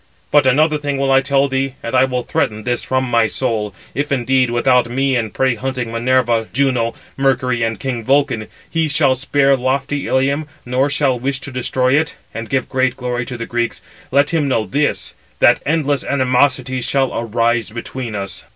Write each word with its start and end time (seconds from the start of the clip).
But 0.31 0.47
another 0.47 0.79
thing 0.79 0.97
will 0.97 1.11
I 1.11 1.21
tell 1.21 1.47
thee, 1.47 1.75
and 1.83 1.93
I 1.93 2.05
will 2.05 2.23
threaten 2.23 2.63
this 2.63 2.83
from 2.83 3.03
my 3.03 3.27
soul; 3.27 3.71
if 3.93 4.11
indeed, 4.11 4.49
without 4.49 4.89
me 4.89 5.15
and 5.15 5.31
prey 5.31 5.53
hunting 5.53 5.91
Minerva, 5.91 6.47
Juno, 6.51 6.95
Mercury, 7.17 7.61
and 7.61 7.79
king 7.79 8.03
Vulcan, 8.03 8.47
he 8.67 8.87
shall 8.87 9.13
spare 9.13 9.55
lofty 9.55 10.07
Ilium, 10.07 10.47
nor 10.65 10.89
shall 10.89 11.19
wish 11.19 11.39
to 11.41 11.51
destroy 11.51 11.93
it, 11.99 12.15
and 12.33 12.49
give 12.49 12.67
great 12.67 12.97
glory 12.97 13.27
to 13.27 13.37
the 13.37 13.45
Greeks; 13.45 13.79
let 14.09 14.31
him 14.31 14.47
know 14.47 14.65
this, 14.65 15.13
that 15.37 15.61
endless 15.67 16.03
animosity 16.03 16.81
shall 16.81 17.13
arise 17.13 17.69
between 17.69 18.15
us." 18.15 18.45